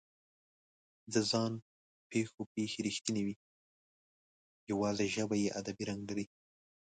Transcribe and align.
د 1.13 1.15
ځان 1.29 1.53
پېښو 2.09 2.41
پېښې 2.53 2.79
رښتونې 2.87 3.21
وي، 3.25 3.35
یواځې 4.71 5.05
ژبه 5.15 5.35
یې 5.43 5.53
ادبي 5.59 5.83
رنګ 5.89 6.01
لري. 6.09 6.25